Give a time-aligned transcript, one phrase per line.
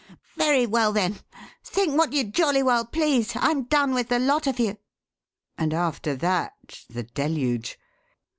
[0.35, 1.19] "Very well, then,
[1.63, 3.33] think what you jolly well please!
[3.35, 4.79] I'm done with the lot of you!"
[5.59, 7.77] And after that the Deluge!